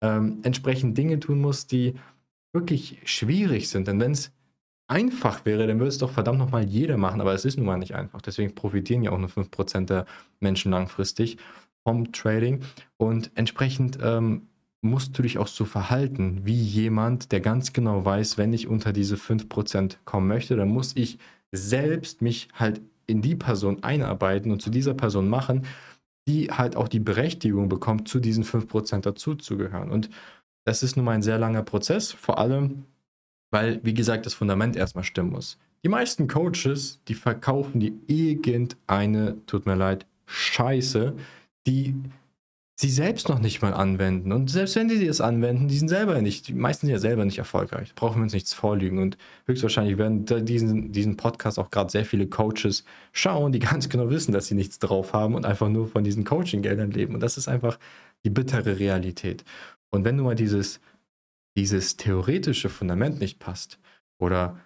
ähm, 0.00 0.38
entsprechend 0.42 0.96
Dinge 0.96 1.20
tun 1.20 1.40
musst, 1.40 1.72
die 1.72 1.94
wirklich 2.52 2.98
schwierig 3.04 3.68
sind. 3.68 3.86
Denn 3.86 4.00
wenn 4.00 4.12
es 4.12 4.32
einfach 4.88 5.44
wäre, 5.44 5.66
dann 5.66 5.78
würde 5.78 5.88
es 5.88 5.98
doch 5.98 6.10
verdammt 6.10 6.38
nochmal 6.38 6.64
jeder 6.64 6.96
machen, 6.96 7.20
aber 7.20 7.34
es 7.34 7.44
ist 7.44 7.56
nun 7.56 7.66
mal 7.66 7.76
nicht 7.76 7.94
einfach. 7.94 8.20
Deswegen 8.22 8.54
profitieren 8.54 9.02
ja 9.02 9.12
auch 9.12 9.18
nur 9.18 9.28
5% 9.28 9.86
der 9.86 10.06
Menschen 10.40 10.72
langfristig 10.72 11.36
vom 11.84 12.12
Trading 12.12 12.62
und 12.96 13.30
entsprechend 13.34 13.98
ähm, 14.02 14.48
musst 14.80 15.18
du 15.18 15.22
dich 15.22 15.38
auch 15.38 15.46
so 15.46 15.64
verhalten 15.64 16.40
wie 16.44 16.60
jemand, 16.60 17.32
der 17.32 17.40
ganz 17.40 17.72
genau 17.72 18.04
weiß, 18.04 18.38
wenn 18.38 18.52
ich 18.52 18.68
unter 18.68 18.92
diese 18.92 19.16
5% 19.16 19.98
kommen 20.04 20.28
möchte, 20.28 20.56
dann 20.56 20.68
muss 20.68 20.94
ich 20.96 21.18
selbst 21.52 22.22
mich 22.22 22.48
halt 22.54 22.80
in 23.06 23.22
die 23.22 23.34
Person 23.34 23.82
einarbeiten 23.82 24.52
und 24.52 24.62
zu 24.62 24.70
dieser 24.70 24.94
Person 24.94 25.28
machen, 25.28 25.66
die 26.28 26.50
halt 26.50 26.76
auch 26.76 26.88
die 26.88 27.00
Berechtigung 27.00 27.68
bekommt, 27.68 28.06
zu 28.06 28.20
diesen 28.20 28.44
5% 28.44 29.00
dazuzugehören. 29.00 29.90
Und 29.90 30.10
das 30.64 30.82
ist 30.82 30.96
nun 30.96 31.06
mal 31.06 31.12
ein 31.12 31.22
sehr 31.22 31.38
langer 31.38 31.62
Prozess, 31.62 32.12
vor 32.12 32.38
allem 32.38 32.84
weil, 33.50 33.80
wie 33.82 33.94
gesagt, 33.94 34.26
das 34.26 34.34
Fundament 34.34 34.76
erstmal 34.76 35.04
stimmen 35.04 35.30
muss. 35.30 35.58
Die 35.84 35.88
meisten 35.88 36.26
Coaches, 36.26 37.00
die 37.08 37.14
verkaufen 37.14 37.80
dir 37.80 37.92
irgendeine, 38.06 39.36
tut 39.46 39.66
mir 39.66 39.76
leid, 39.76 40.06
Scheiße, 40.26 41.14
die 41.66 41.94
sie 42.80 42.90
selbst 42.90 43.28
noch 43.28 43.40
nicht 43.40 43.60
mal 43.60 43.74
anwenden. 43.74 44.30
Und 44.32 44.50
selbst 44.50 44.76
wenn 44.76 44.88
sie 44.88 45.04
es 45.06 45.20
anwenden, 45.20 45.66
die 45.66 45.76
sind 45.76 45.88
selber 45.88 46.20
nicht, 46.22 46.46
die 46.46 46.54
meisten 46.54 46.86
sind 46.86 46.92
ja 46.92 47.00
selber 47.00 47.24
nicht 47.24 47.38
erfolgreich. 47.38 47.92
Brauchen 47.96 48.18
wir 48.18 48.22
uns 48.22 48.32
nichts 48.32 48.54
vorlügen. 48.54 48.98
Und 48.98 49.18
höchstwahrscheinlich 49.46 49.98
werden 49.98 50.26
diesen, 50.44 50.92
diesen 50.92 51.16
Podcast 51.16 51.58
auch 51.58 51.70
gerade 51.70 51.90
sehr 51.90 52.04
viele 52.04 52.28
Coaches 52.28 52.84
schauen, 53.12 53.50
die 53.50 53.58
ganz 53.58 53.88
genau 53.88 54.10
wissen, 54.10 54.32
dass 54.32 54.46
sie 54.46 54.54
nichts 54.54 54.78
drauf 54.78 55.12
haben 55.12 55.34
und 55.34 55.44
einfach 55.44 55.68
nur 55.68 55.88
von 55.88 56.04
diesen 56.04 56.24
Coaching-Geldern 56.24 56.92
leben. 56.92 57.14
Und 57.14 57.20
das 57.20 57.36
ist 57.36 57.48
einfach 57.48 57.78
die 58.24 58.30
bittere 58.30 58.78
Realität. 58.78 59.44
Und 59.90 60.04
wenn 60.04 60.16
du 60.16 60.22
mal 60.22 60.36
dieses 60.36 60.80
dieses 61.58 61.96
theoretische 61.96 62.68
Fundament 62.68 63.18
nicht 63.18 63.40
passt 63.40 63.80
oder 64.18 64.56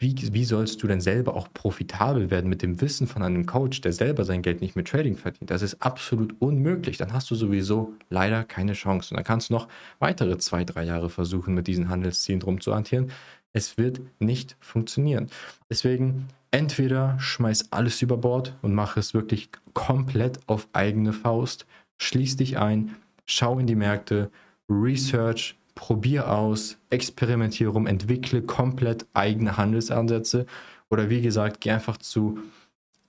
wie, 0.00 0.14
wie 0.32 0.44
sollst 0.44 0.82
du 0.82 0.88
denn 0.88 1.00
selber 1.00 1.34
auch 1.36 1.52
profitabel 1.54 2.30
werden 2.30 2.50
mit 2.50 2.60
dem 2.60 2.80
Wissen 2.80 3.06
von 3.06 3.22
einem 3.22 3.46
Coach, 3.46 3.80
der 3.82 3.92
selber 3.92 4.24
sein 4.24 4.42
Geld 4.42 4.60
nicht 4.60 4.74
mit 4.74 4.88
Trading 4.88 5.16
verdient? 5.16 5.50
Das 5.50 5.62
ist 5.62 5.80
absolut 5.80 6.34
unmöglich. 6.40 6.96
Dann 6.98 7.12
hast 7.12 7.30
du 7.30 7.36
sowieso 7.36 7.94
leider 8.10 8.42
keine 8.42 8.72
Chance. 8.72 9.12
Und 9.12 9.16
dann 9.16 9.24
kannst 9.24 9.48
du 9.48 9.54
noch 9.54 9.68
weitere 10.00 10.38
zwei, 10.38 10.64
drei 10.64 10.82
Jahre 10.82 11.08
versuchen, 11.08 11.54
mit 11.54 11.68
diesen 11.68 11.88
Handelszielen 11.88 12.42
rumzuhantieren. 12.42 13.12
Es 13.52 13.78
wird 13.78 14.00
nicht 14.18 14.56
funktionieren. 14.60 15.30
Deswegen 15.70 16.26
entweder 16.50 17.18
schmeiß 17.20 17.72
alles 17.72 18.02
über 18.02 18.16
Bord 18.16 18.54
und 18.60 18.74
mach 18.74 18.96
es 18.96 19.14
wirklich 19.14 19.50
komplett 19.72 20.40
auf 20.48 20.68
eigene 20.72 21.12
Faust, 21.12 21.64
schließ 21.96 22.36
dich 22.36 22.58
ein, 22.58 22.96
schau 23.24 23.58
in 23.58 23.66
die 23.66 23.76
Märkte, 23.76 24.30
research, 24.68 25.56
probier 25.78 26.28
aus, 26.32 26.76
experimentiere 26.90 27.70
rum, 27.70 27.86
entwickle 27.86 28.42
komplett 28.42 29.06
eigene 29.14 29.56
Handelsansätze 29.56 30.44
oder 30.90 31.08
wie 31.08 31.22
gesagt, 31.22 31.60
geh 31.60 31.70
einfach 31.70 31.98
zu 31.98 32.40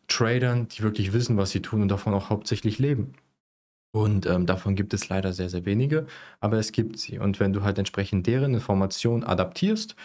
Tradern, 0.07 0.67
die 0.67 0.83
wirklich 0.83 1.11
wissen, 1.11 1.35
was 1.35 1.49
sie 1.49 1.63
tun 1.63 1.81
und 1.81 1.87
davon 1.87 2.13
auch 2.13 2.29
hauptsächlich 2.29 2.77
leben. 2.77 3.15
Und 3.91 4.27
ähm, 4.27 4.45
davon 4.45 4.75
gibt 4.75 4.93
es 4.93 5.09
leider 5.09 5.33
sehr, 5.33 5.49
sehr 5.49 5.65
wenige, 5.65 6.05
aber 6.41 6.59
es 6.59 6.71
gibt 6.71 6.99
sie. 6.99 7.17
Und 7.17 7.39
wenn 7.39 7.53
du 7.53 7.63
halt 7.63 7.79
entsprechend 7.79 8.27
deren 8.27 8.53
Informationen 8.53 9.23
adaptierst 9.23 9.95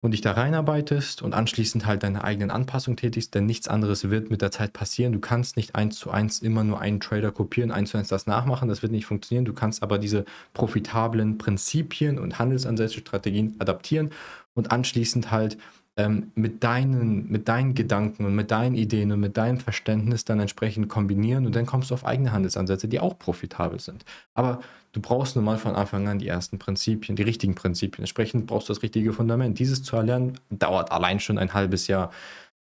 und 0.00 0.12
dich 0.12 0.20
da 0.20 0.32
reinarbeitest 0.32 1.22
und 1.22 1.34
anschließend 1.34 1.86
halt 1.86 2.02
deine 2.02 2.22
eigenen 2.22 2.50
Anpassungen 2.50 2.96
tätigst, 2.96 3.34
denn 3.34 3.46
nichts 3.46 3.66
anderes 3.66 4.10
wird 4.10 4.30
mit 4.30 4.42
der 4.42 4.50
Zeit 4.50 4.72
passieren. 4.72 5.12
Du 5.12 5.20
kannst 5.20 5.56
nicht 5.56 5.74
eins 5.74 5.98
zu 5.98 6.10
eins 6.10 6.40
immer 6.40 6.64
nur 6.64 6.80
einen 6.80 7.00
Trader 7.00 7.32
kopieren, 7.32 7.70
eins 7.70 7.90
zu 7.90 7.98
eins 7.98 8.08
das 8.08 8.26
nachmachen, 8.26 8.68
das 8.68 8.82
wird 8.82 8.92
nicht 8.92 9.06
funktionieren. 9.06 9.44
Du 9.44 9.54
kannst 9.54 9.82
aber 9.82 9.98
diese 9.98 10.24
profitablen 10.52 11.38
Prinzipien 11.38 12.18
und 12.18 12.38
Handelsansätze, 12.38 12.98
Strategien 12.98 13.56
adaptieren 13.58 14.10
und 14.54 14.70
anschließend 14.70 15.30
halt 15.30 15.58
ähm, 15.96 16.30
mit, 16.34 16.62
deinen, 16.62 17.30
mit 17.30 17.48
deinen 17.48 17.74
Gedanken 17.74 18.26
und 18.26 18.34
mit 18.34 18.50
deinen 18.50 18.74
Ideen 18.74 19.12
und 19.12 19.20
mit 19.20 19.36
deinem 19.36 19.58
Verständnis 19.58 20.24
dann 20.24 20.40
entsprechend 20.40 20.88
kombinieren 20.88 21.46
und 21.46 21.56
dann 21.56 21.64
kommst 21.64 21.90
du 21.90 21.94
auf 21.94 22.04
eigene 22.04 22.32
Handelsansätze, 22.32 22.86
die 22.86 23.00
auch 23.00 23.18
profitabel 23.18 23.80
sind. 23.80 24.04
Aber 24.34 24.60
du 24.92 25.00
brauchst 25.00 25.36
nun 25.36 25.44
mal 25.44 25.56
von 25.56 25.74
Anfang 25.74 26.06
an 26.08 26.18
die 26.18 26.28
ersten 26.28 26.58
Prinzipien, 26.58 27.16
die 27.16 27.22
richtigen 27.22 27.54
Prinzipien. 27.54 28.02
Entsprechend 28.02 28.46
brauchst 28.46 28.68
du 28.68 28.74
das 28.74 28.82
richtige 28.82 29.14
Fundament. 29.14 29.58
Dieses 29.58 29.82
zu 29.82 29.96
erlernen 29.96 30.38
dauert 30.50 30.92
allein 30.92 31.18
schon 31.18 31.38
ein 31.38 31.54
halbes 31.54 31.86
Jahr. 31.86 32.10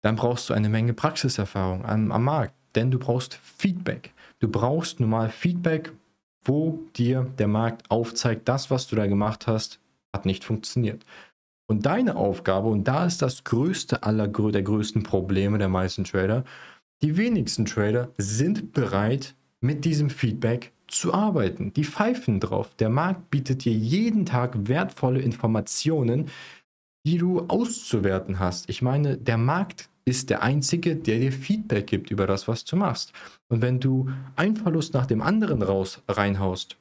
Dann 0.02 0.18
brauchst 0.18 0.50
du 0.50 0.54
eine 0.54 0.68
Menge 0.68 0.94
Praxiserfahrung 0.94 1.86
am, 1.86 2.12
am 2.12 2.24
Markt, 2.26 2.54
denn 2.76 2.92
du 2.92 3.00
brauchst 3.00 3.36
Feedback. 3.36 4.14
Du 4.40 4.50
brauchst 4.50 5.00
nun 5.00 5.10
mal 5.10 5.30
Feedback, 5.30 5.94
wo 6.44 6.84
dir 6.98 7.32
der 7.38 7.48
Markt 7.48 7.90
aufzeigt, 7.90 8.50
das, 8.50 8.70
was 8.70 8.88
du 8.88 8.98
da 8.98 9.08
gemacht 9.08 9.48
hast, 9.48 9.80
hat 10.12 10.26
nicht 10.26 10.44
funktioniert. 10.44 11.06
Und 11.74 11.88
deine 11.88 12.18
Aufgabe, 12.18 12.68
und 12.68 12.88
da 12.88 13.04
ist 13.04 13.24
das 13.24 13.46
größte 13.46 14.04
aller 14.04 14.28
der 14.28 14.62
größten 14.62 15.02
Probleme 15.02 15.58
der 15.58 15.70
meisten 15.70 16.04
Trader, 16.04 16.44
die 17.02 17.18
wenigsten 17.18 17.66
Trader 17.66 18.10
sind 18.20 18.74
bereit, 18.74 19.34
mit 19.60 19.84
diesem 19.84 20.12
Feedback 20.12 20.72
zu 20.86 21.16
arbeiten. 21.16 21.74
Die 21.74 21.84
pfeifen 21.84 22.40
drauf. 22.40 22.76
Der 22.76 22.90
Markt 22.90 23.32
bietet 23.32 23.66
dir 23.66 23.74
jeden 23.74 24.28
Tag 24.28 24.68
wertvolle 24.68 25.20
Informationen, 25.20 26.28
die 27.08 27.18
du 27.18 27.40
auszuwerten 27.48 28.38
hast. 28.38 28.70
Ich 28.70 28.84
meine, 28.84 29.18
der 29.18 29.40
Markt 29.40 29.90
ist 30.06 30.30
der 30.30 30.44
einzige, 30.44 30.96
der 30.96 31.18
dir 31.18 31.32
Feedback 31.32 31.88
gibt 31.88 32.12
über 32.12 32.28
das, 32.28 32.48
was 32.48 32.66
du 32.66 32.76
machst. 32.76 33.14
Und 33.50 33.64
wenn 33.64 33.80
du 33.80 34.12
einen 34.36 34.58
Verlust 34.58 34.94
nach 34.94 35.08
dem 35.08 35.24
anderen 35.24 35.64
raus 35.64 36.04
reinhaust 36.08 36.78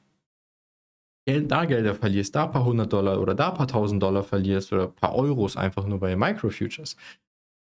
Geld, 1.25 1.51
da 1.51 1.65
Gelder 1.65 1.95
verlierst, 1.95 2.35
da 2.35 2.45
ein 2.45 2.51
paar 2.51 2.65
hundert 2.65 2.91
Dollar 2.91 3.21
oder 3.21 3.33
da 3.35 3.49
ein 3.49 3.57
paar 3.57 3.67
tausend 3.67 4.03
Dollar 4.03 4.23
verlierst 4.23 4.73
oder 4.73 4.87
ein 4.87 4.95
paar 4.95 5.15
Euros 5.15 5.55
einfach 5.55 5.85
nur 5.85 5.99
bei 5.99 6.15
Microfutures 6.15 6.97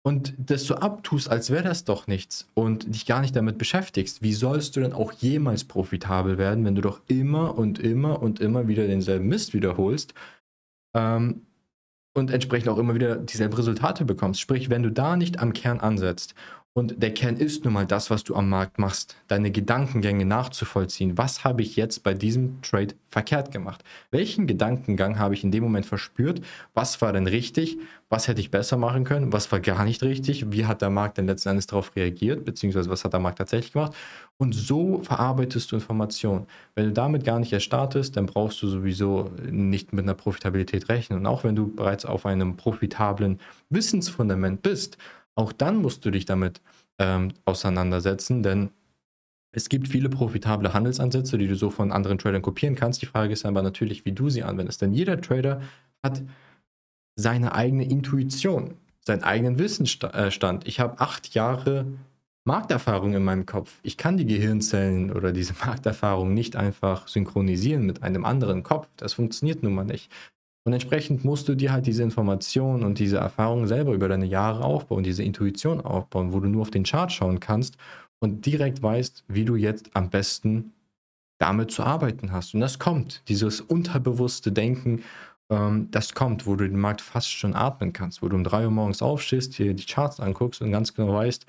und 0.03 0.35
das 0.39 0.65
so 0.65 0.77
abtust, 0.77 1.31
als 1.31 1.51
wäre 1.51 1.65
das 1.65 1.85
doch 1.85 2.07
nichts 2.07 2.49
und 2.55 2.95
dich 2.95 3.05
gar 3.05 3.21
nicht 3.21 3.37
damit 3.37 3.59
beschäftigst, 3.59 4.23
wie 4.23 4.33
sollst 4.33 4.77
du 4.77 4.81
denn 4.81 4.93
auch 4.93 5.13
jemals 5.13 5.65
profitabel 5.65 6.39
werden, 6.39 6.65
wenn 6.65 6.75
du 6.75 6.81
doch 6.81 7.03
immer 7.07 7.59
und 7.59 7.79
immer 7.79 8.23
und 8.23 8.41
immer 8.41 8.67
wieder 8.67 8.87
denselben 8.87 9.29
Mist 9.29 9.53
wiederholst 9.53 10.15
ähm, 10.95 11.43
und 12.15 12.31
entsprechend 12.31 12.71
auch 12.71 12.79
immer 12.79 12.95
wieder 12.95 13.17
dieselben 13.17 13.55
Resultate 13.55 14.07
bekommst? 14.07 14.41
Sprich, 14.41 14.71
wenn 14.71 14.83
du 14.83 14.91
da 14.91 15.17
nicht 15.17 15.39
am 15.39 15.53
Kern 15.53 15.81
ansetzt 15.81 16.35
und 16.73 17.03
der 17.03 17.13
Kern 17.13 17.37
ist 17.37 17.65
nun 17.65 17.73
mal 17.73 17.87
das, 17.87 18.11
was 18.11 18.23
du 18.23 18.37
am 18.37 18.49
Markt 18.49 18.79
machst, 18.79 19.17
deine 19.27 19.51
Gedankengänge 19.51 20.25
nachzuvollziehen. 20.25 21.19
Was 21.19 21.43
habe 21.43 21.63
ich 21.63 21.75
jetzt 21.75 22.05
bei 22.05 22.15
diesem 22.15 22.63
Trade 22.63 22.95
verkehrt 23.09 23.51
gemacht? 23.51 23.83
Welchen 24.13 24.47
Gedankengang 24.47 25.19
habe 25.19 25.35
ich 25.35 25.43
in 25.43 25.51
dem 25.51 25.65
Moment 25.65 25.85
verspürt? 25.85 26.43
Was 26.73 27.03
war 27.03 27.13
denn 27.13 27.27
richtig? 27.27 27.77
Was 28.09 28.29
hätte 28.29 28.41
ich 28.41 28.53
besser 28.53 28.77
machen 28.77 29.03
können? 29.03 29.33
Was 29.33 29.51
war 29.51 29.59
gar 29.59 29.85
nicht 29.85 30.05
richtig? 30.05 30.53
Wie 30.53 30.65
hat 30.65 30.81
der 30.81 30.91
Markt 30.91 31.19
denn 31.19 31.27
letzten 31.27 31.51
Endes 31.51 31.67
darauf 31.67 31.97
reagiert? 31.97 32.45
Beziehungsweise 32.45 32.89
was 32.89 33.05
hat 33.05 33.15
der 33.15 33.21
Markt 33.21 33.39
tatsächlich 33.39 33.73
gemacht? 33.73 33.97
Und 34.39 34.55
so 34.55 35.01
verarbeitest 35.03 35.73
du 35.73 35.77
Informationen. 35.77 36.47
Wenn 36.77 36.87
du 36.87 36.93
damit 36.93 37.25
gar 37.25 37.41
nicht 37.41 37.53
erst 37.53 37.67
startest, 37.67 38.17
dann 38.17 38.27
brauchst 38.27 38.63
du 38.63 38.69
sowieso 38.69 39.33
nicht 39.51 39.93
mit 39.93 40.05
einer 40.05 40.15
Profitabilität 40.15 40.89
rechnen. 40.89 41.19
Und 41.19 41.27
auch 41.27 41.43
wenn 41.43 41.57
du 41.57 41.75
bereits 41.75 42.07
auf 42.07 42.27
einem 42.27 42.57
profitablen 42.57 43.41
Wissensfundament 43.71 44.63
bist, 44.63 44.99
auch 45.41 45.53
dann 45.53 45.77
musst 45.77 46.05
du 46.05 46.11
dich 46.11 46.27
damit 46.27 46.61
ähm, 46.99 47.33
auseinandersetzen, 47.47 48.43
denn 48.43 48.71
es 49.53 49.69
gibt 49.69 49.89
viele 49.89 50.11
profitable 50.11 50.75
Handelsansätze, 50.75 51.39
die 51.39 51.49
du 51.49 51.57
so 51.57 51.71
von 51.71 51.91
anderen 51.91 52.19
Tradern 52.19 52.43
kopieren 52.43 52.77
kannst. 52.77 53.01
Die 53.01 53.07
Frage 53.07 53.33
ist 53.33 53.47
aber 53.47 53.63
natürlich, 53.63 54.05
wie 54.05 54.13
du 54.13 54.29
sie 54.29 54.45
anwendest. 54.45 54.83
Denn 54.83 54.93
jeder 54.93 55.21
Trader 55.21 55.63
hat 56.05 56.23
seine 57.17 57.55
eigene 57.55 57.85
Intuition, 57.89 58.75
seinen 59.01 59.25
eigenen 59.25 59.59
Wissensstand. 59.59 60.69
Ich 60.69 60.79
habe 60.79 61.01
acht 61.01 61.35
Jahre 61.35 61.87
Markterfahrung 62.45 63.15
in 63.15 63.25
meinem 63.25 63.47
Kopf. 63.47 63.81
Ich 63.83 63.97
kann 63.97 64.19
die 64.19 64.27
Gehirnzellen 64.27 65.11
oder 65.11 65.33
diese 65.33 65.55
Markterfahrung 65.67 66.35
nicht 66.35 66.55
einfach 66.55 67.09
synchronisieren 67.09 67.87
mit 67.87 68.03
einem 68.03 68.27
anderen 68.27 68.63
Kopf. 68.63 68.89
Das 68.99 69.15
funktioniert 69.15 69.63
nun 69.63 69.75
mal 69.75 69.85
nicht. 69.85 70.13
Und 70.65 70.73
entsprechend 70.73 71.25
musst 71.25 71.49
du 71.49 71.55
dir 71.55 71.73
halt 71.73 71.87
diese 71.87 72.03
Informationen 72.03 72.85
und 72.85 72.99
diese 72.99 73.17
Erfahrungen 73.17 73.67
selber 73.67 73.93
über 73.93 74.09
deine 74.09 74.27
Jahre 74.27 74.65
aufbauen, 74.65 75.03
diese 75.03 75.23
Intuition 75.23 75.81
aufbauen, 75.81 76.33
wo 76.33 76.41
du 76.41 76.49
nur 76.49 76.63
auf 76.63 76.71
den 76.71 76.85
Chart 76.85 77.11
schauen 77.11 77.41
kannst 77.41 77.77
und 78.21 78.45
direkt 78.45 78.83
weißt, 78.83 79.25
wie 79.29 79.45
du 79.45 79.57
jetzt 79.57 79.91
am 79.95 80.11
besten 80.11 80.73
damit 81.41 81.71
zu 81.71 81.83
arbeiten 81.83 82.33
hast. 82.33 82.55
Und 82.55 82.61
das 82.61 82.79
kommt, 82.79 83.23
dieses 83.29 83.63
unterbewusste 83.63 84.53
Denken, 84.53 85.03
ähm, 85.51 85.89
das 85.91 86.15
kommt, 86.15 86.47
wo 86.47 86.57
du 86.57 86.69
den 86.69 86.79
Markt 86.79 87.01
fast 87.01 87.31
schon 87.31 87.55
atmen 87.55 87.95
kannst, 87.95 88.21
wo 88.23 88.29
du 88.29 88.37
um 88.37 88.45
drei 88.45 88.65
Uhr 88.65 88.71
morgens 88.71 89.01
aufstehst, 89.01 89.59
dir 89.59 89.73
die 89.73 89.87
Charts 89.87 90.21
anguckst 90.21 90.61
und 90.61 90.71
ganz 90.71 90.95
genau 90.95 91.15
weißt, 91.15 91.47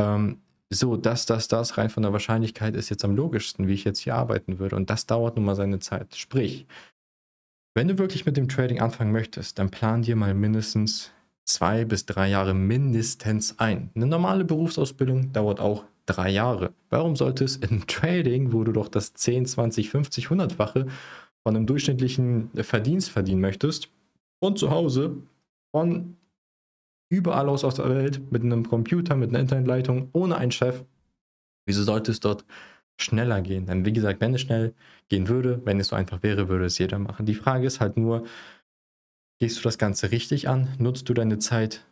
ähm, 0.00 0.38
so, 0.70 0.96
das, 0.96 1.26
das, 1.26 1.46
das 1.46 1.78
rein 1.78 1.90
von 1.90 2.02
der 2.02 2.12
Wahrscheinlichkeit 2.12 2.74
ist 2.74 2.88
jetzt 2.88 3.04
am 3.04 3.14
logischsten, 3.14 3.68
wie 3.68 3.74
ich 3.74 3.84
jetzt 3.84 4.00
hier 4.00 4.16
arbeiten 4.16 4.58
würde. 4.58 4.76
Und 4.76 4.90
das 4.90 5.06
dauert 5.06 5.36
nun 5.36 5.44
mal 5.44 5.54
seine 5.54 5.78
Zeit. 5.78 6.16
Sprich, 6.16 6.66
wenn 7.74 7.88
du 7.88 7.98
wirklich 7.98 8.24
mit 8.24 8.36
dem 8.36 8.48
Trading 8.48 8.80
anfangen 8.80 9.12
möchtest, 9.12 9.58
dann 9.58 9.70
plan 9.70 10.02
dir 10.02 10.16
mal 10.16 10.32
mindestens 10.34 11.10
zwei 11.44 11.84
bis 11.84 12.06
drei 12.06 12.28
Jahre 12.28 12.54
mindestens 12.54 13.58
ein. 13.58 13.90
Eine 13.94 14.06
normale 14.06 14.44
Berufsausbildung 14.44 15.32
dauert 15.32 15.60
auch 15.60 15.84
drei 16.06 16.30
Jahre. 16.30 16.72
Warum 16.90 17.16
sollte 17.16 17.44
es 17.44 17.56
im 17.56 17.86
Trading, 17.86 18.52
wo 18.52 18.64
du 18.64 18.72
doch 18.72 18.88
das 18.88 19.12
10, 19.14 19.46
20, 19.46 19.90
50, 19.90 20.26
100-fache 20.28 20.86
von 21.42 21.56
einem 21.56 21.66
durchschnittlichen 21.66 22.50
Verdienst 22.54 23.10
verdienen 23.10 23.40
möchtest 23.40 23.90
und 24.40 24.58
zu 24.58 24.70
Hause 24.70 25.16
von 25.72 26.16
überall 27.10 27.48
aus 27.48 27.64
auf 27.64 27.74
der 27.74 27.90
Welt 27.90 28.32
mit 28.32 28.42
einem 28.42 28.66
Computer, 28.66 29.16
mit 29.16 29.30
einer 29.30 29.40
Internetleitung, 29.40 30.08
ohne 30.12 30.36
einen 30.36 30.52
Chef, 30.52 30.84
wieso 31.66 31.82
sollte 31.82 32.12
es 32.12 32.20
dort 32.20 32.44
schneller 33.00 33.40
gehen? 33.40 33.66
Denn 33.66 33.84
wie 33.84 33.92
gesagt, 33.92 34.20
wenn 34.20 34.34
es 34.34 34.40
schnell 34.40 34.74
gehen 35.08 35.28
würde, 35.28 35.60
wenn 35.64 35.80
es 35.80 35.88
so 35.88 35.96
einfach 35.96 36.22
wäre, 36.22 36.48
würde 36.48 36.66
es 36.66 36.78
jeder 36.78 36.98
machen. 36.98 37.26
Die 37.26 37.34
Frage 37.34 37.66
ist 37.66 37.80
halt 37.80 37.96
nur, 37.96 38.24
gehst 39.40 39.58
du 39.58 39.62
das 39.62 39.78
Ganze 39.78 40.10
richtig 40.10 40.48
an? 40.48 40.68
Nutzt 40.78 41.08
du 41.08 41.14
deine 41.14 41.38
Zeit 41.38 41.84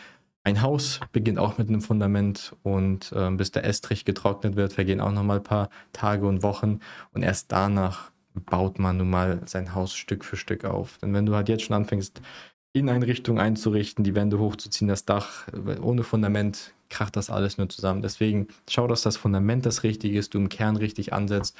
Ein 0.45 0.63
Haus 0.63 1.01
beginnt 1.13 1.39
auch 1.39 1.59
mit 1.59 1.69
einem 1.69 1.83
Fundament 1.83 2.57
und 2.63 3.13
ähm, 3.15 3.37
bis 3.37 3.53
der 3.53 3.65
Estrich 3.65 4.05
getrocknet 4.05 4.57
wird, 4.57 4.73
vergehen 4.73 5.01
auch 5.01 5.13
nochmal 5.13 5.39
ein 5.39 5.45
paar 5.45 5.71
Tage 5.93 6.27
und 6.27 6.43
Wochen. 6.43 6.81
Und 7.13 7.23
erst 7.23 7.53
danach 7.53 8.11
baut 8.35 8.79
man 8.79 8.97
nun 8.97 9.11
mal 9.11 9.43
sein 9.45 9.75
Haus 9.75 9.95
Stück 9.95 10.25
für 10.25 10.37
Stück 10.37 10.65
auf. 10.65 10.99
Denn 10.99 11.15
wenn 11.15 11.27
du 11.27 11.35
halt 11.35 11.49
jetzt 11.49 11.65
schon 11.65 11.77
anfängst, 11.77 12.21
Inneneinrichtung 12.73 13.39
einzurichten, 13.39 14.03
die 14.03 14.15
Wände 14.15 14.39
hochzuziehen, 14.39 14.89
das 14.89 15.05
Dach 15.05 15.47
ohne 15.83 16.03
Fundament 16.03 16.73
kracht 16.93 17.17
das 17.17 17.31
alles 17.31 17.59
nur 17.59 17.69
zusammen. 17.69 18.03
Deswegen 18.03 18.49
schau, 18.69 18.87
dass 18.87 19.03
das 19.03 19.17
Fundament 19.17 19.67
das 19.67 19.83
Richtige 19.83 20.19
ist, 20.19 20.35
du 20.35 20.39
im 20.39 20.49
Kern 20.49 20.77
richtig 20.77 21.13
ansetzt 21.13 21.57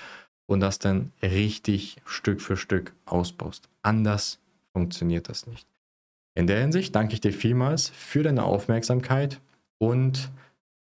und 0.47 0.61
das 0.61 0.79
dann 0.79 1.13
richtig 1.23 1.97
Stück 2.05 2.41
für 2.41 2.57
Stück 2.57 2.93
ausbaust. 3.07 3.69
Anders 3.83 4.39
funktioniert 4.73 5.29
das 5.29 5.47
nicht. 5.47 5.67
In 6.35 6.47
der 6.47 6.61
Hinsicht 6.61 6.95
danke 6.95 7.15
ich 7.15 7.21
dir 7.21 7.33
vielmals 7.33 7.89
für 7.91 8.23
deine 8.23 8.45
Aufmerksamkeit 8.45 9.41
und 9.79 10.31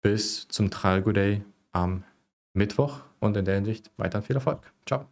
bis 0.02 0.46
zum 0.48 0.70
Tralgo 0.70 1.12
Day 1.12 1.42
am 1.72 2.04
Mittwoch 2.52 3.00
und 3.20 3.36
in 3.36 3.44
der 3.44 3.56
Hinsicht 3.56 3.90
weiter 3.96 4.22
viel 4.22 4.36
Erfolg. 4.36 4.72
Ciao. 4.86 5.11